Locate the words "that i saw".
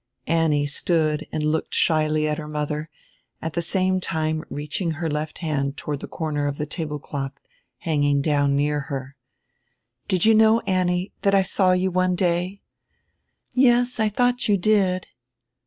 11.21-11.73